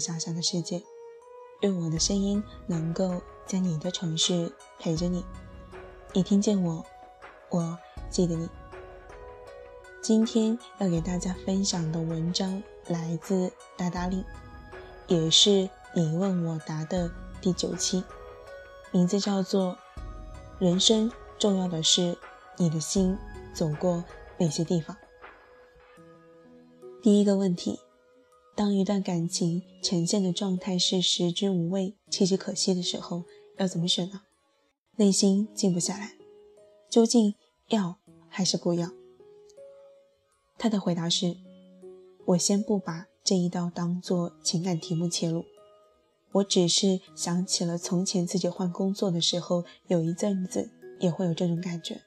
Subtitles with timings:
[0.00, 0.82] 小小的世界。
[1.60, 5.24] 愿我的声音能够在你的城市陪着你。
[6.14, 6.84] 你听见我，
[7.50, 8.48] 我记得你。
[10.02, 14.24] 今天要给大家分享的文章来自大大力，
[15.06, 17.10] 也是你问我答的
[17.42, 18.02] 第九期，
[18.90, 19.76] 名字叫做
[20.64, 22.16] 《人生重要的是
[22.56, 23.18] 你的心
[23.52, 24.02] 走过
[24.38, 24.96] 哪些地方》。
[27.02, 27.78] 第一个问题：
[28.54, 33.24] 当一段感情呈现的状态是食之无味、弃之可惜的时候，
[33.56, 34.22] 要怎么选呢？
[34.96, 36.12] 内心静不下来，
[36.90, 37.34] 究竟
[37.68, 37.96] 要
[38.28, 38.90] 还是不要？
[40.58, 41.36] 他的回答是：
[42.26, 45.44] 我先不把这一道当做情感题目切入，
[46.32, 52.02] 我只是想起了从前自己换工作的时候，有一阵子也会有这种感觉。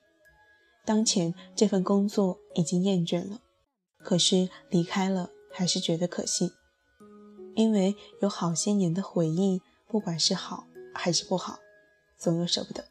[0.86, 3.40] 当前这份工作已经厌倦了。
[3.98, 6.52] 可是离开了，还是觉得可惜，
[7.56, 11.60] 因为有好些年的回忆，不管是好还是不好，
[12.18, 12.84] 总有舍不得。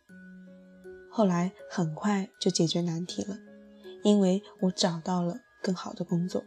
[1.11, 3.37] 后来很快就解决难题了，
[4.03, 6.43] 因为我找到了更好的工作，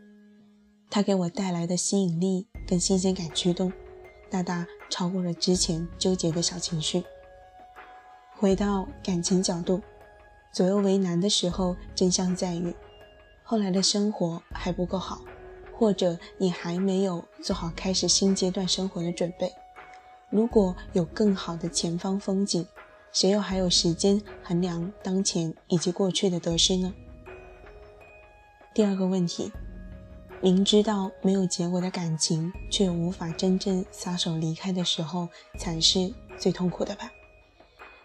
[0.90, 3.72] 它给我带来的吸引力跟新鲜感驱动，
[4.30, 7.04] 大大超过了之前纠结的小情绪。
[8.38, 9.82] 回到感情角度，
[10.52, 12.76] 左右为难的时候，真相在于。
[13.44, 15.22] 后来的生活还不够好，
[15.78, 19.52] 或者你还没有做好开始新阶段生活的准备。
[20.30, 22.66] 如果有更好的前方风景，
[23.12, 26.94] 谁又还有时间衡量当前以及过去的得失呢？
[28.74, 29.52] 第二个问题，
[30.42, 37.10] 明知道没有结果的感情，却无法真正撒手离开的时候，才是最痛苦的吧？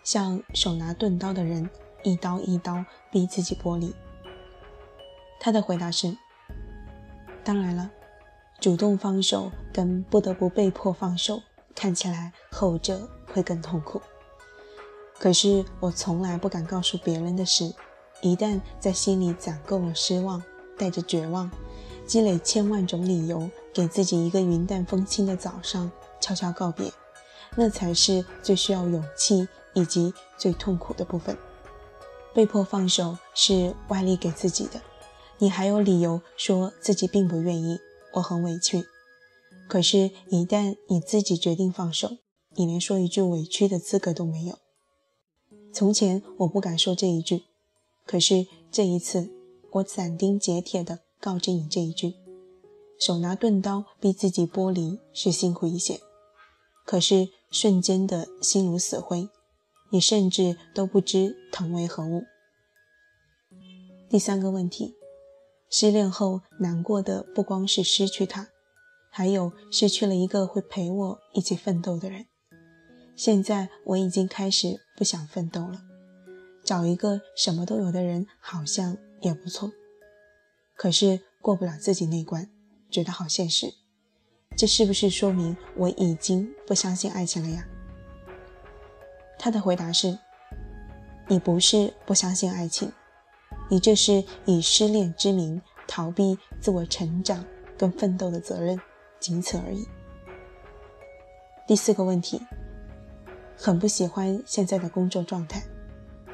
[0.04, 1.68] 像手拿钝刀的人，
[2.04, 3.94] 一刀一刀逼自己剥离。
[5.40, 6.16] 他的回答是
[7.50, 7.90] ：“当然了，
[8.60, 11.42] 主动放手跟不得不被迫放手，
[11.74, 14.00] 看起来后者会更痛苦。
[15.18, 17.74] 可是我从来不敢告诉别人的是，
[18.20, 20.40] 一旦在心里攒够了失望，
[20.78, 21.50] 带着绝望，
[22.06, 25.90] 积累千万种理由，给自己一个云淡风轻的早上，
[26.20, 26.92] 悄悄告别，
[27.56, 31.36] 那才是最需要勇气以及最痛苦的部分。
[32.32, 34.80] 被迫放手是外力给自己的。”
[35.42, 37.78] 你还有理由说自己并不愿意，
[38.12, 38.84] 我很委屈。
[39.68, 42.18] 可是，一旦你自己决定放手，
[42.56, 44.58] 你连说一句委屈的资格都没有。
[45.72, 47.44] 从前我不敢说这一句，
[48.04, 49.30] 可是这一次，
[49.70, 52.16] 我斩钉截铁地告知你这一句：
[52.98, 56.00] 手拿钝刀逼自己剥离是辛苦一些，
[56.84, 59.30] 可是瞬间的心如死灰，
[59.90, 62.24] 你甚至都不知疼为何物。
[64.10, 64.99] 第三个问题。
[65.70, 68.48] 失恋后难过的不光是失去他，
[69.08, 72.26] 还有失去了一个会陪我一起奋斗的人。
[73.14, 75.80] 现在我已经开始不想奋斗了，
[76.64, 79.70] 找一个什么都有的人好像也不错。
[80.74, 82.50] 可是过不了自己那关，
[82.90, 83.72] 觉得好现实。
[84.56, 87.64] 这是不是说明我已经不相信爱情了呀？
[89.38, 90.18] 他的回答是：
[91.28, 92.92] 你不是不相信爱情。
[93.70, 97.44] 你这是以失恋之名逃避自我成长
[97.78, 98.78] 跟奋斗的责任，
[99.20, 99.86] 仅此而已。
[101.68, 102.40] 第四个问题，
[103.56, 105.62] 很不喜欢现在的工作状态，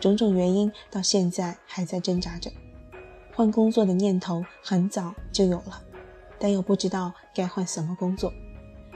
[0.01, 2.51] 种种原因到现在还在挣扎着。
[3.35, 5.83] 换工作的念头很早就有了，
[6.39, 8.33] 但又不知道该换什么工作，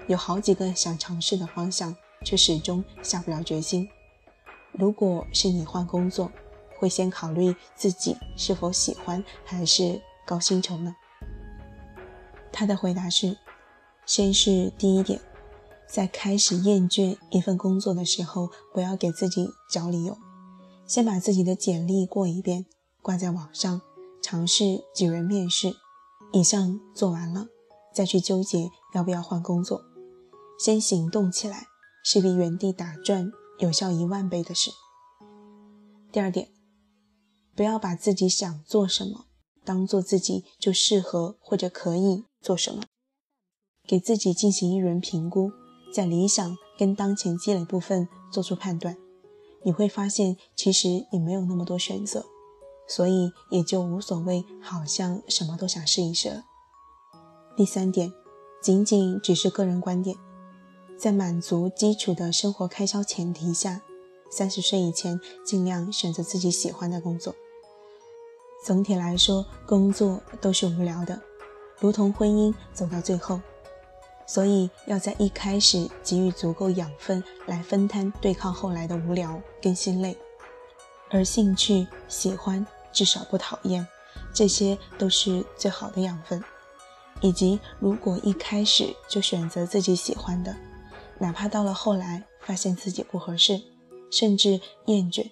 [0.06, 3.86] 有好几个想尝试的方向，却始终下不了决心。
[4.72, 6.32] 如果是你换工作，
[6.80, 10.96] 会先考虑自己是否喜欢还是高薪酬呢？
[12.50, 13.36] 他的回答是：
[14.06, 15.20] 先是第一点，
[15.86, 20.16] 在开始厌倦一份工作的时候，不要给自己找理由，
[20.86, 22.64] 先把自己的简历过一遍，
[23.02, 23.82] 挂在网上，
[24.22, 25.76] 尝试几轮面试，
[26.32, 27.46] 以上做完了，
[27.92, 29.82] 再去纠结要不要换工作。
[30.58, 31.66] 先行动起来，
[32.02, 34.70] 是比原地打转有效一万倍的事。
[36.10, 36.59] 第二点。
[37.60, 39.26] 不要把自己想做什么
[39.66, 42.84] 当做自己就适合或者可以做什么，
[43.86, 45.52] 给自己进行一轮评估，
[45.92, 48.96] 在理想跟当前积累部分做出判断，
[49.62, 52.24] 你会发现其实你没有那么多选择，
[52.88, 56.44] 所以也就无所谓，好像什么都想试一试了。
[57.58, 58.10] 第三点，
[58.62, 60.16] 仅仅只是个人观点，
[60.96, 63.82] 在满足基础的生活开销前提下，
[64.30, 67.34] 三十岁以前尽量选择自己喜欢的工作。
[68.62, 71.20] 总体来说，工作都是无聊的，
[71.78, 73.40] 如同婚姻走到最后。
[74.26, 80.16] 所以要在一开始给予足够养分来分摊对抗后来的无聊跟心累，
[81.08, 83.84] 而兴趣、喜欢至少不讨厌，
[84.32, 86.40] 这些都是最好的养分。
[87.20, 90.54] 以及如果一开始就选择自己喜欢的，
[91.18, 93.60] 哪怕到了后来发现自己不合适，
[94.12, 95.28] 甚至厌倦，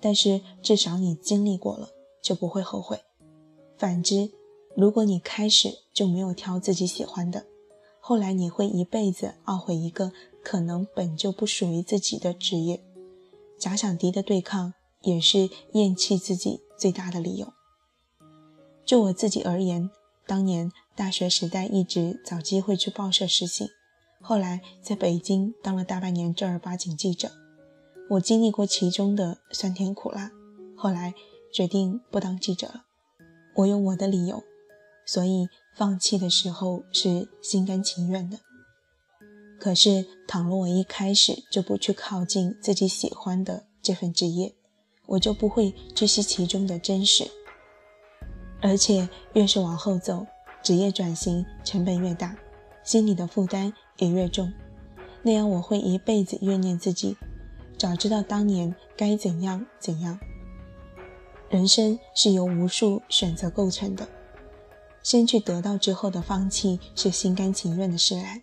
[0.00, 1.88] 但是至少你经历过了，
[2.24, 2.98] 就不会后悔。
[3.76, 4.32] 反之，
[4.74, 7.44] 如果你开始就没有挑自己喜欢的，
[8.00, 10.10] 后来你会一辈子懊悔一个
[10.42, 12.82] 可能本就不属于自己的职业，
[13.58, 14.72] 假想敌的对抗
[15.02, 17.52] 也是厌弃自己最大的理由。
[18.84, 19.90] 就我自己而言，
[20.26, 23.70] 当年大学时代一直找机会去报社实习，
[24.20, 27.30] 后来在北京当了大半年正儿八经记者，
[28.10, 30.30] 我经历过其中的酸甜苦辣，
[30.76, 31.14] 后来
[31.54, 32.84] 决定不当记者了。
[33.54, 34.42] 我有我的理由，
[35.06, 35.48] 所以。
[35.76, 38.38] 放弃的时候是心甘情愿的，
[39.58, 44.54] 可是倘若我一开始就不去靠近自己喜欢的这份职业，
[45.06, 47.28] 我就不会知悉其中的真实。
[48.62, 50.24] 而且越是往后走，
[50.62, 52.36] 职业转型成本越大，
[52.84, 54.52] 心里的负担也越重。
[55.22, 57.16] 那样我会一辈子怨念自己，
[57.76, 60.16] 早知道当年该怎样怎样。
[61.48, 64.08] 人生是由无数选择构成的。
[65.02, 68.40] 先去得到之后的放弃是心甘情愿的释然，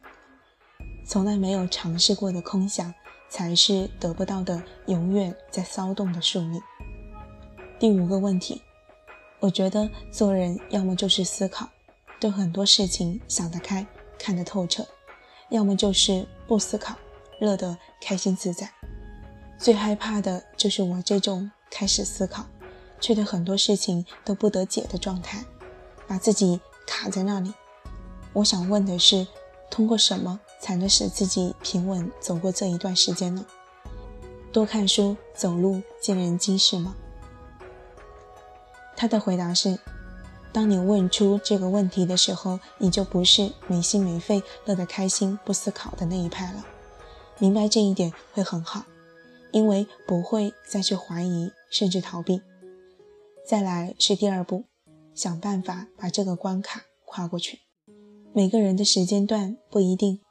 [1.06, 2.94] 从来没有尝试过的空想
[3.30, 6.62] 才是得不到的永远在骚动的宿命。
[7.80, 8.62] 第五个问题，
[9.40, 11.68] 我觉得做人要么就是思考，
[12.20, 13.86] 对很多事情想得开、
[14.20, 14.84] 看得透彻；
[15.50, 16.96] 要么就是不思考，
[17.40, 18.72] 乐得开心自在。
[19.58, 22.46] 最害怕的就是我这种开始思考，
[23.02, 25.44] 却对很多事情都不得解的状态。
[26.08, 27.54] 把自己卡在那里。
[28.34, 29.26] 我想问的是，
[29.70, 33.46] 通过什么才能使自己平稳走过这一段时间呢？
[34.52, 36.94] 多看书、走路、见人机是吗？
[38.98, 39.80] 他的回答是：
[40.52, 46.66] 当你问出这个问题的时候，你就不是没心没肺、乐得开心、不思考的那一派了。
[47.38, 48.84] 明白这一点会很好，
[49.52, 52.42] 因为不会再去怀疑，甚至逃避。
[53.46, 54.66] 再来是第二步。
[55.14, 57.60] 想办法把这个关卡跨过去。
[58.34, 60.22] 每个人的时间段不一定，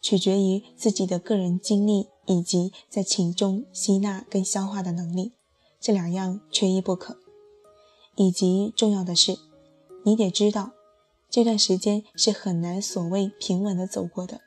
[0.00, 5.32] 取决于自己的个人经历以及在其中吸纳跟消化的能力，
[5.80, 7.18] 这两样缺一不可。
[8.14, 9.36] 以及重要的是，
[10.04, 10.70] 你得知道，
[11.28, 14.40] 这段时间是很难所谓平稳的走过的。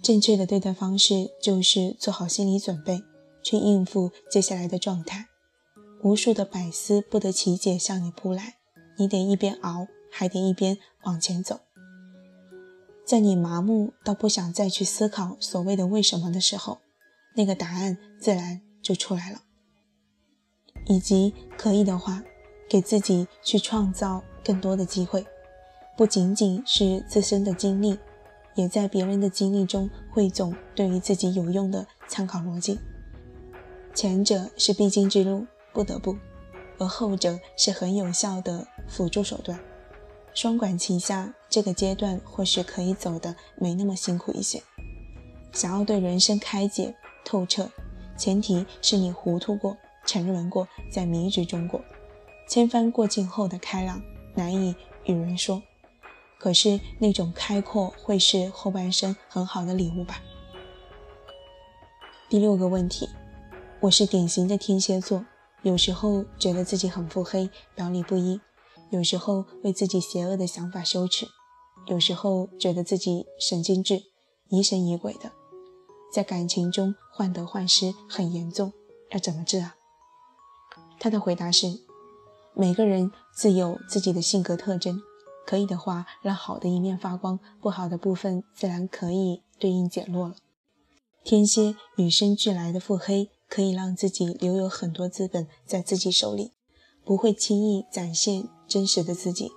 [0.00, 3.02] 正确的对待方式就是做好心理准备，
[3.42, 5.26] 去应付接下来的状态。
[6.02, 8.56] 无数的百思不得其解向你扑来。
[8.98, 11.60] 你得一边熬，还得一边往前走。
[13.04, 16.78] 在你麻木到不想再去思考所谓的为什么的时候，
[17.34, 19.42] 那个答案自然就出来了。
[20.86, 22.22] 以及可以的话，
[22.68, 25.24] 给自己去创造更多的机会，
[25.96, 27.98] 不仅仅是自身的经历，
[28.54, 32.78] 也在别人的经历中汇总对于自己有用的参考逻辑。
[33.94, 36.16] 前者是必经之路，不得不。
[36.78, 39.60] 而后者是很有效的辅助手段，
[40.34, 44.60] 双管齐下，这个阶段或许可以走得没那么辛苦一些。
[45.52, 47.70] 想要对人生开解透彻，
[48.16, 51.80] 前提是你糊涂过、沉沦过，在迷局中过。
[52.48, 54.02] 千帆过尽后的开朗，
[54.34, 54.74] 难以
[55.04, 55.62] 与人说。
[56.38, 60.20] 可是那种开阔，会是后半生很好的礼物吧。
[62.28, 63.08] 第六个问题，
[63.78, 65.24] 我是典型的天蝎座。
[65.62, 68.40] 有时候觉得自己很腹黑，表里不一；
[68.90, 71.26] 有时候为自己邪恶的想法羞耻；
[71.86, 74.02] 有时候觉得自己神经质、
[74.48, 75.30] 疑神疑鬼的，
[76.12, 78.72] 在感情中患得患失很严重，
[79.12, 79.76] 要怎么治啊？
[80.98, 81.80] 他的回答是：
[82.54, 85.00] 每个人自有自己的性格特征，
[85.46, 90.34] 可以的话，让好的一面发光，不好的部分自然可以对应减弱了。
[91.22, 93.30] 天蝎与生俱来的腹黑。
[93.52, 96.52] 可以让自己留有很多资本在自己手里，
[97.04, 99.50] 不会轻易展现真实的自己，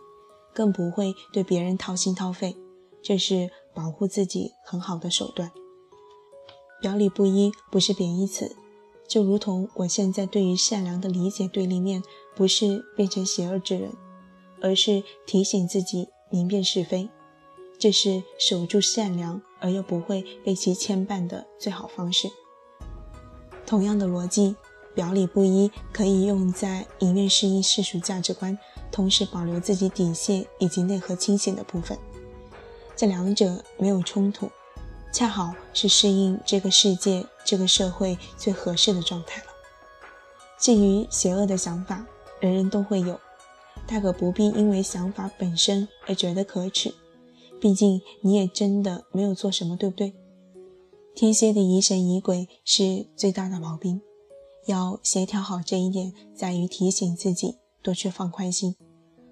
[0.54, 2.58] 更不会对别人掏心掏肺，
[3.02, 5.50] 这是保护自己很好的手段。
[6.82, 8.58] 表里不一不是贬义词，
[9.08, 12.04] 就如同我现在对于善良的理解对立面，
[12.36, 13.94] 不是变成邪恶之人，
[14.62, 17.08] 而是提醒自己明辨是非，
[17.80, 22.30] 这是守住善良而又不会被其牵绊的最好方式。
[23.66, 24.56] 同样的逻辑，
[24.94, 28.58] 表里不一可以用在一面适应世俗价值观，
[28.92, 31.98] 同时保留自己底线以及内核清醒的部分。
[32.96, 34.50] 这两者没有冲突，
[35.12, 39.48] 恰好是适应这个世界、这个社会最合适的状态了。
[40.58, 42.06] 至于邪恶的想法，
[42.40, 43.20] 人人都会有，
[43.86, 46.94] 大可不必因为想法本身而觉得可耻。
[47.60, 50.14] 毕竟你也真的没有做什么，对不对？
[51.16, 54.02] 天蝎的疑神疑鬼是最大的毛病，
[54.66, 58.76] 要协调好这一点，在于提醒自己多去放宽心，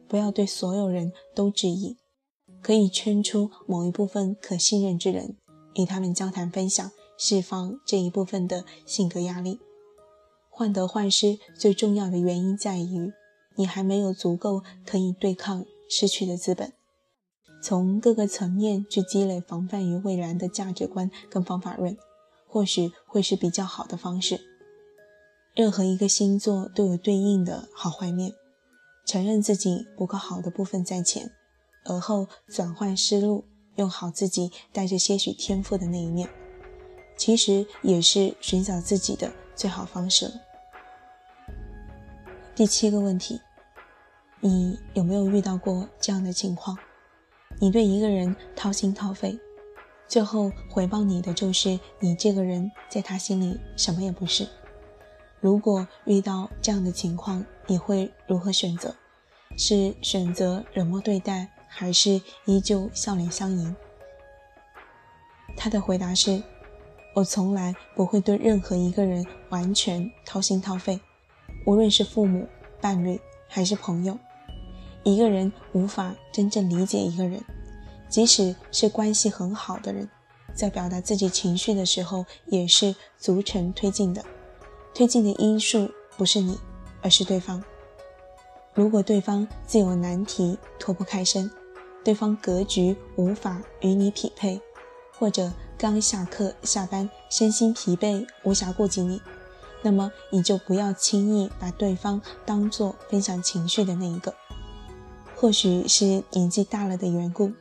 [0.08, 1.98] 不要对所有人都质疑，
[2.62, 5.36] 可以圈出某一部分可信任之人，
[5.75, 9.60] 与他们交谈分享，释放这一部分的性格压力。
[10.50, 13.12] 患得患失最重要的原因在于，
[13.58, 16.72] 你还没有足够可以对抗失去的资本。
[17.63, 21.98] 从各个层面去积累防范于未然的价值观跟方法论，
[22.46, 24.41] 或许会是比较好的方式。
[25.55, 28.34] 任何一个星座都有对应的好坏面，
[29.05, 31.32] 承认自己不够好的部分在前，
[31.86, 36.27] 而后转换思路，用好自己带着些许天赋的那一面，
[37.15, 40.34] 其实也是寻找自己的最好方式了。
[42.53, 43.39] 第七个问题，
[44.41, 46.77] 你有没有遇到过这样的情况？
[47.60, 49.38] 你对一个人掏心掏肺，
[50.07, 54.48] 最后回报你的就是你这个人在他心里什么也不是。
[55.39, 58.95] 如果遇到这样的情况，你会如何选择？
[59.55, 63.75] 是选择冷漠对待，还是依旧笑脸相迎？
[65.55, 66.41] 他的回答是：
[67.13, 71.00] 我从来不会对任何一个人完全掏心掏肺，
[71.65, 72.48] 无论是父母、
[72.81, 74.17] 伴侣还是朋友。
[75.03, 77.41] 一个人无法真正理解一个人，
[78.10, 80.10] 即使是关系很好的人，
[80.53, 84.24] 在表达自己情绪的时候，也是逐层推进的。
[84.93, 86.57] 推进的因素不是你，
[87.01, 87.62] 而是对方。
[88.74, 91.51] 如果对方自有难题脱不开身，
[92.03, 94.62] 对方格局无法与你匹配，
[95.19, 99.22] 或者刚下课下班身心疲惫无暇顾及你，
[99.81, 104.33] 那么你就不要轻易把对方当做分享情绪的那一个。
[105.44, 107.52] 或许是年纪大了的缘故，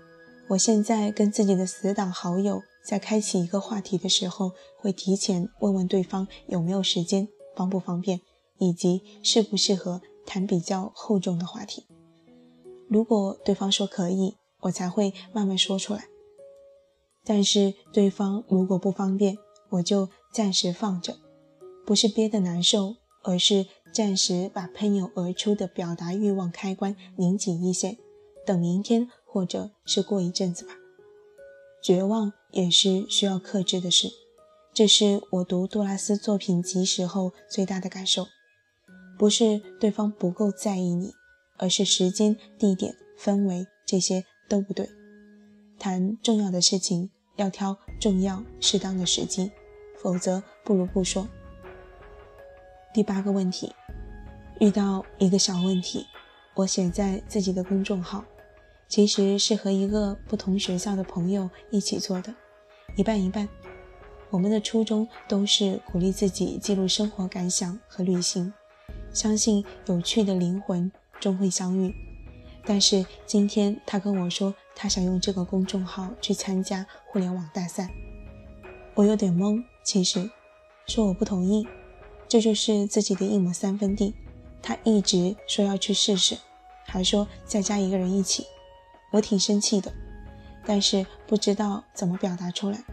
[0.47, 8.21] 我现在跟自己的死党好友在开启一个话题的时候，会提前问问对方有没有时间，方不方便，
[8.59, 11.89] 以及适不适合谈比较厚重的话题。
[12.89, 16.05] 如果对方说可以，我才会慢慢说出来。
[17.25, 19.37] 但是对方如果不方便，
[19.71, 21.17] 我就暂时放着，
[21.85, 23.67] 不是憋得难受，而是。
[23.93, 27.99] 暂时把喷涌而出的表达欲望开关拧紧一些，
[28.47, 30.73] 等明天或者是过一阵子吧。
[31.83, 34.09] 绝望也是需要克制的事，
[34.73, 38.27] 这是我读杜拉斯作品集时候最大的感受。
[39.19, 41.13] 不是对方不够在意你，
[41.59, 44.89] 而是时间、地点、氛围这些都不对。
[45.79, 49.53] 谈重要的事情要挑重要、适当的时机，
[49.99, 51.29] 否则不如不说。
[52.95, 53.73] 第八个问题。
[54.63, 56.07] 遇到一个小问题，
[56.55, 58.25] 我写在自己的公众号，
[58.87, 62.33] 其实是和一个不同学校的朋友一起做的，
[62.95, 63.49] 一半一半。
[64.31, 68.55] 我们的初衷都是鼓励自己记录生活感想和旅行，
[69.13, 71.93] 相信有趣的灵魂终会相遇。
[72.65, 77.91] 但是今天他跟我说，他想用这个公众号去参加互联网大赛，
[78.95, 79.61] 我有点懵。
[79.83, 80.31] 其实
[80.87, 81.67] 说我不同意，
[82.29, 84.15] 这就是自己的一亩三分地。
[84.63, 86.39] 他一直说要去试试，
[86.87, 88.47] 还说再加一个人一起，
[89.11, 89.93] 我挺生气的，
[90.65, 92.85] 但是不知道怎么表达出来。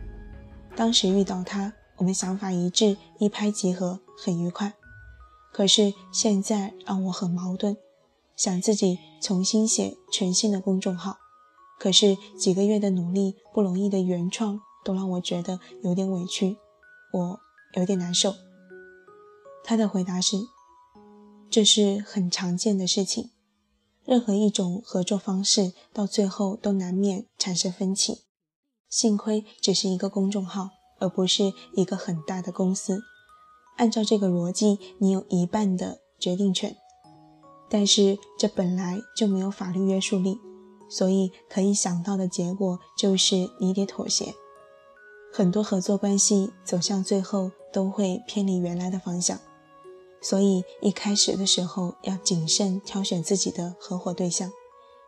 [0.75, 4.73] 当时遇到他，我们想法一致，一拍即合，很愉快。
[5.51, 7.77] 可是现在让我很矛盾，
[8.35, 11.17] 想自己重新写全新的公众号，
[11.79, 16.57] 可是几个月的努力，不容易的原创，都让我觉得有点委屈，
[17.11, 17.39] 我
[17.73, 18.33] 有点难受。
[19.63, 20.38] 他的回答是。
[21.49, 23.31] 这是很常见的事情，
[24.05, 28.21] 任何一种合作方式到最后都难免产生分歧。
[28.87, 33.01] 幸亏只是一个公众号，而不是一个很大的公司。
[33.77, 36.75] 按照这个逻辑，你有一半的决定权，
[37.69, 40.37] 但是这本来就没有法律约束力，
[40.87, 44.35] 所以可以想到的结果就是你得妥协。
[45.33, 49.39] 很多合作关系走向最后都会偏离原来的方向。
[50.21, 54.51] 所以一开始的时候要谨慎挑选自己的合伙对象，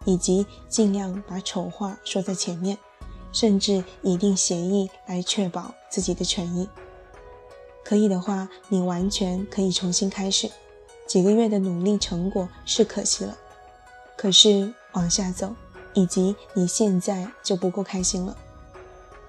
[0.05, 2.77] 以及尽量把丑话说在前面，
[3.31, 6.67] 甚至拟定协议来确保自己的权益。
[7.83, 10.49] 可以的话，你完全可以重新开始。
[11.07, 13.37] 几个月的努力成果是可惜了，
[14.15, 15.53] 可是往下走，
[15.93, 18.37] 以及你现在就不够开心了。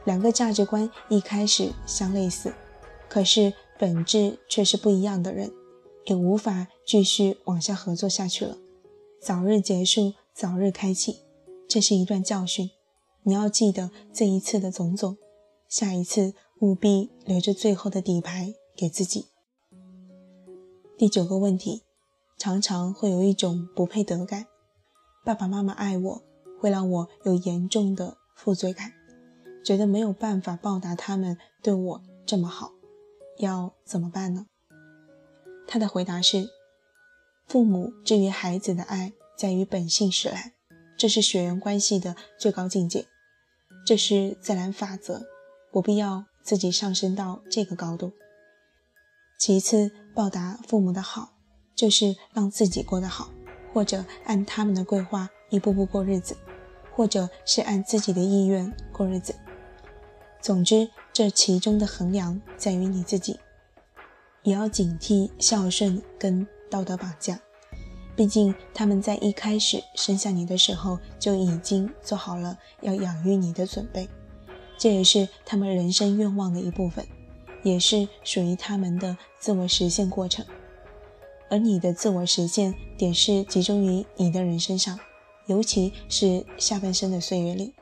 [0.04, 2.52] 两个价值观一开始相类似，
[3.08, 5.52] 可是本质却是不一样的人，
[6.04, 8.56] 也无法继续往下合作下去了。
[9.20, 11.20] 早日结束，早日开启，
[11.68, 12.70] 这是一段教训。
[13.24, 15.16] 你要记得这一次的种种，
[15.68, 19.26] 下一次务必留着最后的底牌给自己。
[20.98, 21.82] 第九个问题，
[22.36, 24.46] 常常会有一种不配得感。
[25.24, 26.22] 爸爸妈妈爱我，
[26.60, 28.92] 会让我有严重的负罪感，
[29.64, 32.72] 觉得没有办法报答他们对我这么好，
[33.38, 34.46] 要怎么办呢？
[35.72, 36.50] 他的回答是：
[37.46, 40.52] 父母至于孩子的爱在于本性使然，
[40.98, 43.06] 这是血缘关系的最高境界。
[43.86, 45.22] 这是自然法则，
[45.70, 48.12] 不必要自己上升到这个高度。
[49.38, 51.32] 其次，报答父母的好，
[51.74, 53.30] 就是让自己过得好，
[53.72, 56.36] 或者按他们的规划一步步过日子，
[56.94, 59.34] 或者是按自己的意愿过日子。
[60.42, 63.40] 总之，这其中的衡量在于你自己，
[64.42, 67.40] 也要警惕孝顺跟道德绑架。
[68.14, 74.08] 毕竟他们在一开始生下你的时候就已经做好了要养育你的准备，
[74.76, 77.06] 这也是他们人生愿望的一部分，
[77.62, 80.44] 也是属于他们的自我实现过程。
[81.48, 84.98] 而你的自我实现点是集中于你的人身上，
[85.46, 87.72] 尤其是下半生的岁月里。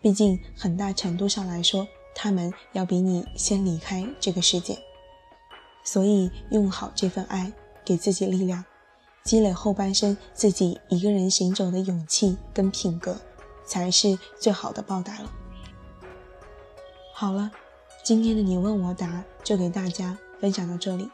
[0.00, 4.78] 毕竟很大程度上来说，他们要比你先离开这个世界，
[5.86, 7.52] 所以用好这份爱，
[7.84, 8.62] 给自己力量。
[9.22, 13.16] 积累后半生自己一个人行走的勇气跟品格，
[13.64, 15.30] 才是最好的报答了。
[17.14, 17.50] 好了，
[18.04, 21.08] 今天的你问我答就给大家分享到这里。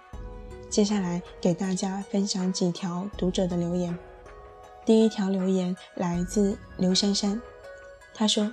[0.68, 3.96] 接下来给大家分享几条读者的留言。
[4.84, 7.40] 第一条留言来自刘珊珊，
[8.14, 8.52] 她说：“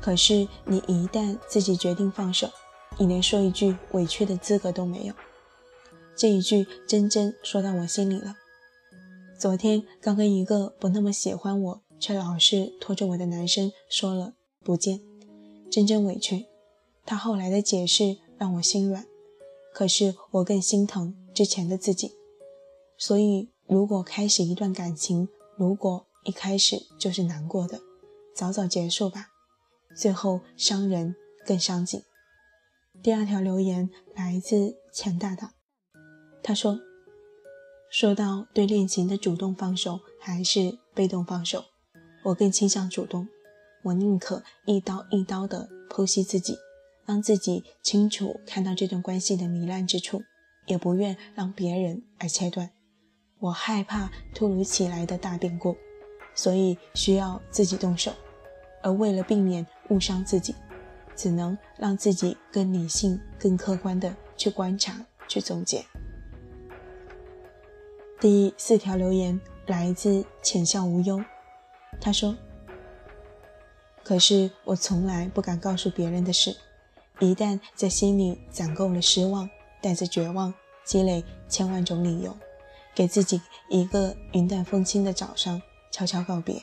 [0.00, 2.48] 可是你一旦自己决定放手，
[2.98, 5.14] 你连说一句委屈的资格都没有。”
[6.20, 8.36] 这一句真真说到我心里了。
[9.38, 15.00] 昨天刚跟一个不那么喜欢我却老是拖着我的男生说了不见，
[15.70, 16.44] 真真委屈。
[17.06, 19.06] 他后来的解释让我心软，
[19.72, 22.12] 可是我更心疼之前的自己。
[22.98, 27.80] 所以，如果开始一段感情，如果一开始就是难过的，
[28.34, 29.28] 早早结束吧，
[29.96, 32.04] 最后伤人更伤己。
[33.02, 35.54] 第二条留言来自钱大大，
[36.42, 36.78] 他说。
[37.92, 41.64] 说到对恋情的主动放手还是被动放手，
[42.22, 43.26] 我更倾向主动。
[43.82, 46.56] 我宁可一刀一刀地剖析自己，
[47.04, 50.22] 让自己清楚看到这段关系的糜烂之处，
[50.66, 52.70] 也不愿让别人来切断。
[53.40, 55.76] 我害怕突如其来的大变故，
[56.32, 58.12] 所以需要自己动手。
[58.82, 60.54] 而为了避免误伤自己，
[61.16, 65.84] 只能让自己更理性、更客观地去观察、去总结。
[68.20, 71.24] 第四条留言来自浅笑无忧，
[72.02, 72.36] 他说
[74.04, 76.54] ：“可是我从来不敢告诉别人的事，
[77.18, 79.48] 一旦在心里攒够了失望，
[79.80, 80.52] 带着绝望
[80.84, 82.36] 积累千万种理由，
[82.94, 86.62] 给自己一个云淡风轻的早上悄悄告别，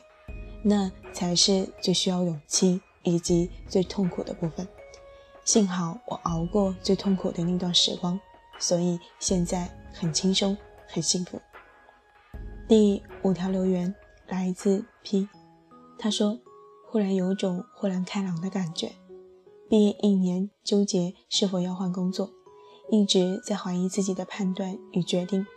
[0.61, 4.67] 那才是最需要勇气以及最痛苦的部分。
[5.43, 8.19] 幸好我熬过最痛苦的那段时光，
[8.59, 10.55] 所以现在很轻松，
[10.87, 11.41] 很幸福。”
[12.67, 13.95] 第五条留言
[14.27, 15.29] 来自 P，
[15.97, 16.37] 他说
[16.85, 18.91] ：“忽然有种豁然开朗的感觉。
[19.69, 22.29] 毕业一年，纠结是否要换工作，
[22.91, 25.47] 一直在怀疑自己的判断与决定。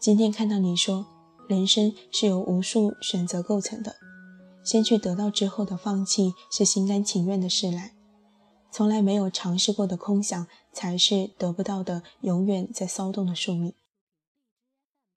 [0.00, 1.06] 今天看到你说，
[1.48, 3.94] 人生是由无数选择构成的，
[4.64, 7.92] 先去得到之后的放弃是心甘情愿的事来，
[8.72, 13.72] 从来没有尝试过的空想才是得不到的，永远在骚动的宿命。”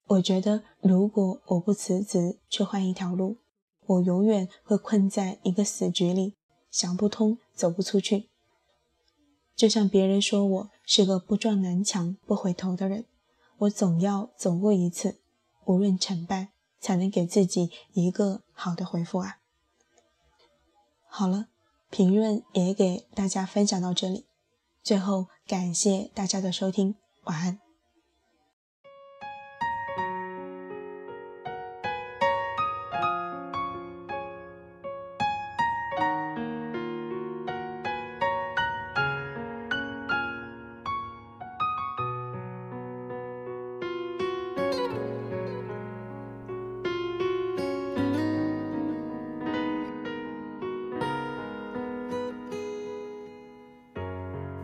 [0.08, 3.36] 我觉得，如果我不辞职去换一条路，
[3.86, 6.34] 我永远会困在一个死局里，
[6.70, 8.28] 想不通，走不出去。
[9.54, 13.04] 就像别人说我是个不撞南墙不回头的人，
[13.58, 15.20] 我总要走过一次，
[15.66, 19.38] 无论成败，才能给自己一个好的回复啊。
[21.06, 21.48] 好了，
[21.90, 24.24] 评论也给大家分享到这里，
[24.82, 26.94] 最后感谢大家的收听，
[27.24, 27.67] 晚安。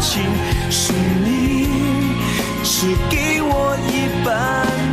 [0.00, 0.22] 情
[0.70, 0.92] 是
[1.24, 1.68] 你，
[2.62, 4.28] 是给我一半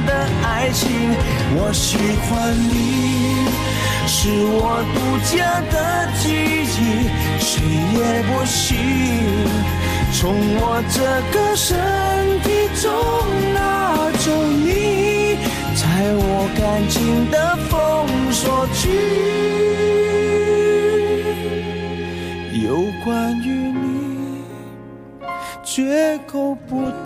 [0.06, 0.12] 的
[0.44, 0.90] 爱情。
[1.56, 3.48] 我喜欢你，
[4.08, 4.98] 是我独
[5.36, 5.76] 家的
[6.20, 7.10] 记忆，
[7.40, 7.52] 谁
[7.94, 8.78] 也不行
[10.14, 10.22] 从
[10.58, 10.98] 我这
[11.32, 11.78] 个身
[12.42, 12.48] 体
[12.82, 12.84] 中
[13.54, 13.58] 拿
[14.20, 15.38] 走你，
[15.76, 15.84] 在
[16.16, 17.53] 我感情的
[26.34, 27.03] 绝口